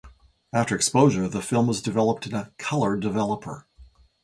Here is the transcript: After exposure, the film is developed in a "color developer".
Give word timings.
After 0.51 0.75
exposure, 0.75 1.27
the 1.27 1.43
film 1.43 1.69
is 1.69 1.79
developed 1.79 2.25
in 2.25 2.33
a 2.33 2.51
"color 2.57 2.97
developer". 2.97 3.67